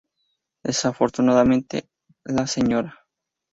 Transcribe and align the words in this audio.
Desafortunadamente 0.63 1.87
la 2.23 2.47
Sra. 2.47 2.91